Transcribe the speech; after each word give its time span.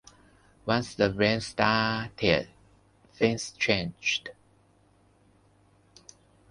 Once 0.65 0.95
the 0.95 1.13
rain 1.13 1.39
started 1.39 2.49
things 3.13 3.51
changed. 3.51 4.31